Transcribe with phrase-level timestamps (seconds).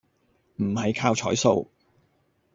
[0.55, 1.69] 唔係靠彩數